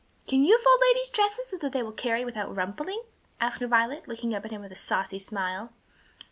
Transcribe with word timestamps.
"Can 0.25 0.41
you 0.43 0.57
fold 0.57 0.79
ladies' 0.81 1.11
dresses 1.11 1.49
so 1.49 1.57
that 1.59 1.73
they 1.73 1.83
will 1.83 1.91
carry 1.91 2.25
without 2.25 2.55
rumpling?" 2.55 3.03
asked 3.39 3.61
Violet, 3.61 4.07
looking 4.07 4.33
up 4.33 4.43
at 4.45 4.49
him 4.49 4.61
with 4.63 4.71
a 4.71 4.75
saucy 4.75 5.19
smile. 5.19 5.73